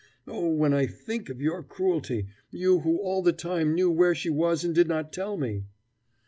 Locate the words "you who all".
2.49-3.21